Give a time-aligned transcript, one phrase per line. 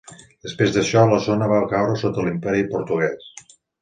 [0.45, 3.29] Després d'això, la zona va caure sota l'Imperi portuguès.